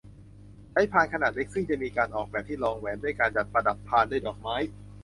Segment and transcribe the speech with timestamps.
[0.71, 4.55] ใช้พานขนาดเล็กซึ่งจะมีการออกแบบที่รองแหวนด้วยการจัดประดับพานด้วยดอกไม้